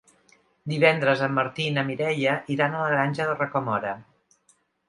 [0.71, 3.97] Divendres en Martí i na Mireia iran a la Granja de Rocamora.